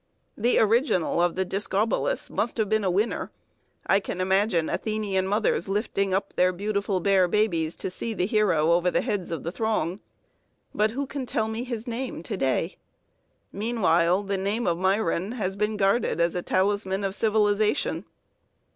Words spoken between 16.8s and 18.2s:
of civilization.